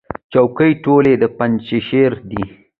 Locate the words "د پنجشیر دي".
1.21-2.43